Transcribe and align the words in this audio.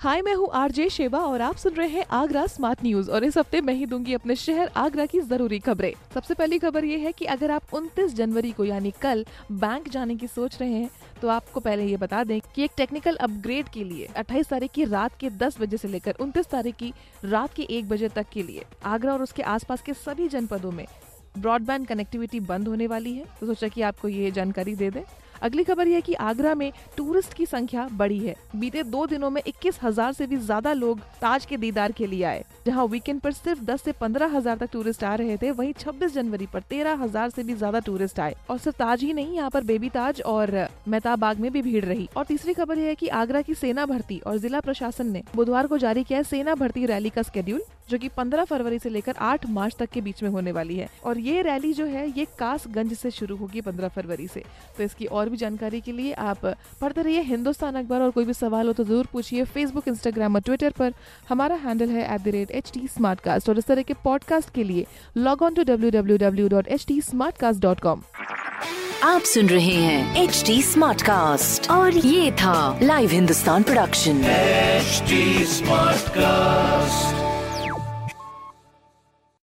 हाय, 0.00 0.20
मैं 0.22 0.34
हूँ 0.34 0.48
RJ 0.54 0.88
Sheba 0.90 1.18
और 1.18 1.42
आप 1.42 1.56
सुन 1.56 1.72
रहे 1.74 1.88
हैं 1.88 2.04
आगरा 2.10 2.46
स्मार्ट 2.46 2.82
न्यूज़ 2.82 3.10
और 3.10 3.24
इस 3.24 3.36
हफ़्ते 3.38 3.60
मैं 3.60 3.74
ही 3.74 3.86
दूँगी 3.86 4.14
अपने 4.14 4.36
शहर 4.36 4.70
आगरा 4.76 5.04
की 5.06 5.20
ज़रूरी 5.20 5.58
खबरें। 5.58 5.92
सबसे 6.14 6.34
पहली 6.34 6.58
खबर 6.58 6.84
ये 6.84 6.98
है 6.98 7.12
कि 7.12 7.24
अगर 7.24 7.50
आप 7.50 7.74
29 7.74 8.14
जनवरी 8.14 8.52
को 8.52 8.64
यानी 8.64 8.92
कल 9.02 9.24
बैंक 9.52 9.88
जाने 9.88 10.16
की 10.16 10.26
सोच 10.26 10.58
रहे 10.60 10.70
हैं 10.70 10.88
तो 11.20 11.28
आपको 11.28 11.60
पहले 11.60 11.86
ये 11.86 11.96
बता 11.96 12.22
दें 12.24 12.40
कि 12.54 12.64
एक 12.64 12.70
टेक्निकल 12.76 13.16
अपग्रेड 13.18 13.68
के 13.68 13.84
लिए 13.84 14.08
28 14.16 14.48
तारीख 14.50 14.70
की 14.70 14.84
रात 14.86 15.18
के 15.20 15.30
10 15.38 15.60
बजे 15.60 15.76
से 15.76 15.88
लेकर 15.88 16.16
29 16.20 16.50
तारीख 16.50 16.76
की 16.76 16.92
रात 17.24 17.54
के 17.54 17.62
एक 17.70 17.88
बजे 17.88 18.08
तक 18.08 18.26
के 18.32 18.42
लिए, 18.42 18.64
आगरा 18.84 19.12
और 19.12 19.22
उसके 19.22 19.42
आसपास 19.44 19.82
के 19.82 19.94
सभी 19.94 20.28
जनपदों 20.28 20.70
में 20.72 20.86
ब्रॉडबैंड 21.38 21.86
कनेक्टिविटी 21.86 22.40
बंद 22.42 22.68
होने 22.68 22.86
वाली 22.86 23.12
है। 23.14 23.24
तो 23.40 23.46
सोचा 23.46 23.68
कि 23.68 23.82
आपको 23.82 24.08
ये 24.08 24.30
जानकारी 24.30 24.74
दे 24.74 24.90
दें। 24.90 25.02
अगली 25.42 25.64
खबर 25.64 25.88
यह 25.88 26.00
कि 26.00 26.14
आगरा 26.22 26.54
में 26.54 26.70
टूरिस्ट 26.96 27.34
की 27.34 27.46
संख्या 27.46 27.88
बढ़ी 27.92 28.18
है। 28.18 28.34
बीते 28.56 28.82
दो 28.84 29.06
दिनों 29.06 29.30
में 29.30 29.42
इक्कीस 29.46 29.78
हज़ार 29.82 30.12
से 30.12 30.26
भी 30.26 30.36
ज़्यादा 30.38 30.72
लोग 30.72 31.00
ताज 31.20 31.44
के 31.44 31.56
दीदार 31.56 31.92
के 31.92 32.06
लिए 32.06 32.24
आए, 32.24 32.44
जहाँ 32.66 32.84
वीकेंड 32.86 33.20
पर 33.20 33.32
सिर्फ़ 33.32 33.62
10 33.64 33.82
से 33.82 33.92
पंद्रह 33.92 34.36
हज़ार 34.36 34.58
तक 34.58 34.68
टूरिस्ट 34.72 35.04
आ 35.04 35.14
रहे 35.14 35.36
थे, 35.36 35.50
वहीं 35.52 35.72
26 35.74 36.14
जनवरी 36.14 36.46
पर 36.46 36.62
तेरह 36.70 37.02
हज़ार 37.02 37.30
से 37.30 37.42
भी 37.42 37.54
ज़्यादा 37.54 37.78
टूरिस्ट 37.80 38.20
आए। 38.20 38.36
और 38.50 38.58
सिर्फ़ 38.58 38.76
ताज 38.78 39.02
ही 39.02 39.12
नहीं, 39.12 39.36
यहाँ 39.36 39.50
पर 39.50 39.64
बेबी 39.64 39.88
ताज 39.90 40.20
और 40.22 40.54
मेहताब 40.88 41.18
बाग 41.18 41.38
में 41.40 41.50
भी 41.52 41.62
भीड़ 41.62 41.84
रही। 41.84 42.08
और 42.16 42.24
तीसरी 42.24 42.54
खबर 42.54 42.78
यह 42.78 42.86
है 42.86 42.94
की 42.94 43.08
आगरा 43.16 43.42
की 43.42 43.54
सेना 43.54 43.86
भर्ती 43.86 44.18
और 44.18 44.38
जिला 44.38 44.60
प्रशासन 44.60 45.10
ने 45.12 45.22
बुधवार 45.36 45.66
को 45.66 45.78
जारी 45.78 46.04
किया 46.04 46.22
सेना 46.24 46.54
भर्ती 46.54 46.86
रैली 46.86 47.10
का 47.10 47.22
स्केड्यूल 47.22 47.60
जो 47.90 47.98
कि 47.98 48.08
15 48.08 48.44
फरवरी 48.44 48.78
से 48.78 48.90
लेकर 48.90 49.14
8 49.22 49.46
मार्च 49.50 49.76
तक 49.76 49.88
के 49.90 50.00
बीच 50.00 50.22
में 50.22 50.28
होने 50.30 50.52
वाली 50.52 50.76
है। 50.76 50.88
और 51.04 51.18
ये 51.18 51.40
रैली 51.42 51.72
जो 51.72 51.86
है, 51.86 52.06
ये 52.08 52.26
कासगंज 52.38 52.92
से 52.94 53.10
शुरू 53.10 53.36
होगी 53.36 53.60
15 53.60 53.88
फरवरी 53.88 54.26
से। 54.28 54.42
तो 54.76 54.82
इसकी 54.82 55.06
और 55.06 55.28
भी 55.30 55.36
जानकारी 55.36 55.80
के 55.80 55.92
लिए 55.92 56.12
आप 56.24 56.44
पढ़ते 56.80 57.02
रहिए 57.02 57.20
हिंदुस्तान 57.30 57.74
अखबार 57.76 58.02
और 58.02 58.10
कोई 58.10 58.24
भी 58.24 58.32
सवाल 58.32 58.66
हो 58.66 58.72
तो 58.72 58.84
ज़रूर 58.84 59.06
पूछिए 59.12 59.44
फेसबुक 59.54 59.88
इंस्टाग्राम 59.88 60.34
और 60.34 60.40
ट्विटर 60.40 60.70
पर। 60.78 60.92
हमारा 61.28 61.56
हैंडल 61.64 61.90
है 61.90 62.14
at 62.14 62.20
the 62.20 62.28
rate 62.34 62.50
H 62.50 62.70
T 62.74 62.86
Smartcast 63.20 63.48
और 63.48 63.58
इस 63.58 63.66
तरह 63.66 63.82
के 63.82 63.94
पॉडकास्ट 64.04 64.54
के 64.54 64.64
लिए 64.64 64.86
log 65.16 65.42
on 65.42 65.54
to 65.54 65.62
W 65.62 65.90
W 65.90 66.16
W 66.18 66.48
dot 66.48 66.68
H 66.68 66.86
T 66.88 67.00
Smartcast 67.36 67.60
dot 67.60 67.80
com 67.80 68.02
आप 69.04 69.22
सुन 69.24 69.46
रहे 69.48 69.74
हैं 69.74 70.22
एच 70.22 70.42
टी 70.46 70.60
स्मार्ट 70.62 71.02
कास्ट 71.02 71.70
और 71.70 71.96
ये 71.96 72.32
था 72.32 72.78
live 72.82 73.10
Hindustan 73.10 73.62
production 73.62 74.22
HD 74.80 75.16
Smartcast. 75.48 76.59